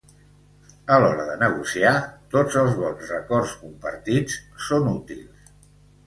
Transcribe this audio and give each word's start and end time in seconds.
A 0.93 0.95
l'hora 1.01 1.25
de 1.25 1.33
negociar 1.41 1.91
tots 2.35 2.57
els 2.61 2.73
bons 2.79 3.11
records 3.15 3.53
compartits 3.65 4.39
són 4.69 4.89
útils. 4.93 5.53